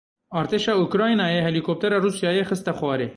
Artêşa 0.39 0.73
Ukraynayê 0.85 1.39
helîkoptera 1.47 1.97
Rûsyayê 2.05 2.43
xiste 2.49 2.71
xwarê. 2.79 3.07